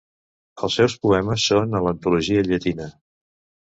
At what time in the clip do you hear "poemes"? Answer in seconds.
1.05-1.47